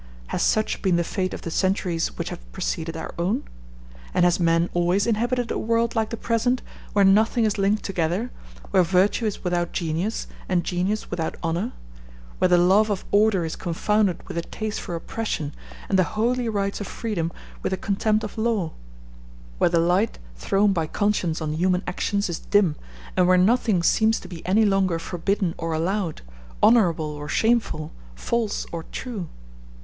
Has 0.29 0.41
such 0.41 0.81
been 0.81 0.95
the 0.95 1.03
fate 1.03 1.31
of 1.31 1.43
the 1.43 1.51
centuries 1.51 2.17
which 2.17 2.29
have 2.29 2.51
preceded 2.51 2.97
our 2.97 3.13
own? 3.19 3.43
and 4.15 4.25
has 4.25 4.39
man 4.39 4.67
always 4.73 5.05
inhabited 5.05 5.51
a 5.51 5.59
world 5.59 5.93
like 5.93 6.09
the 6.09 6.17
present, 6.17 6.63
where 6.93 7.05
nothing 7.05 7.45
is 7.45 7.59
linked 7.59 7.83
together, 7.83 8.31
where 8.71 8.81
virtue 8.81 9.27
is 9.27 9.43
without 9.43 9.73
genius, 9.73 10.25
and 10.49 10.63
genius 10.63 11.11
without 11.11 11.37
honor; 11.43 11.73
where 12.39 12.47
the 12.47 12.57
love 12.57 12.89
of 12.89 13.05
order 13.11 13.45
is 13.45 13.55
confounded 13.55 14.27
with 14.27 14.39
a 14.39 14.41
taste 14.41 14.81
for 14.81 14.95
oppression, 14.95 15.53
and 15.87 15.99
the 15.99 16.03
holy 16.17 16.49
rites 16.49 16.81
of 16.81 16.87
freedom 16.87 17.31
with 17.61 17.71
a 17.71 17.77
contempt 17.77 18.23
of 18.23 18.39
law; 18.39 18.73
where 19.59 19.69
the 19.69 19.77
light 19.77 20.17
thrown 20.35 20.73
by 20.73 20.87
conscience 20.87 21.41
on 21.41 21.53
human 21.53 21.83
actions 21.85 22.27
is 22.27 22.39
dim, 22.39 22.75
and 23.15 23.27
where 23.27 23.37
nothing 23.37 23.83
seems 23.83 24.19
to 24.19 24.27
be 24.27 24.43
any 24.47 24.65
longer 24.65 24.97
forbidden 24.97 25.53
or 25.59 25.73
allowed, 25.73 26.23
honorable 26.63 27.05
or 27.11 27.29
shameful, 27.29 27.91
false 28.15 28.65
or 28.71 28.87
true? 28.91 29.29